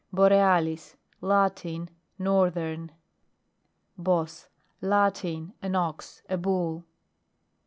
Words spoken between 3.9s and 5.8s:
Bos. Latin. An